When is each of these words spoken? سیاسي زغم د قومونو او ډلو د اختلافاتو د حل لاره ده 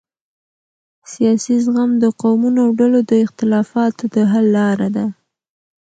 سیاسي 1.11 1.55
زغم 1.65 1.91
د 2.03 2.05
قومونو 2.21 2.59
او 2.65 2.69
ډلو 2.79 2.99
د 3.11 3.13
اختلافاتو 3.25 4.03
د 4.13 4.15
حل 4.31 4.45
لاره 4.57 4.87
ده 4.95 5.05